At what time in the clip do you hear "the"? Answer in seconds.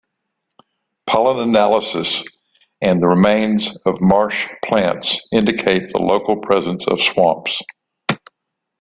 2.99-3.07, 5.91-5.99